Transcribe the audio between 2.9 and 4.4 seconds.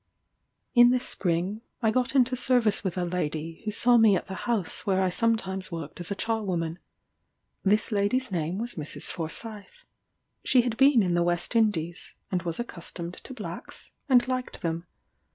a lady, who saw me at the